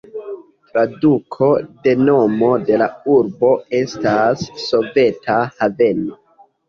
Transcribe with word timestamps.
Traduko 0.69 1.49
de 1.83 1.93
nomo 2.07 2.49
de 2.69 2.79
la 2.83 2.87
urbo 3.17 3.51
estas 3.81 4.47
"soveta 4.67 5.37
haveno". 5.61 6.23